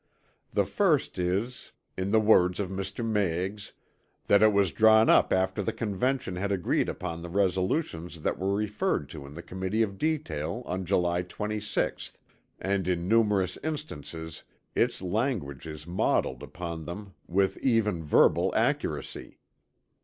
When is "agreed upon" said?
6.51-7.21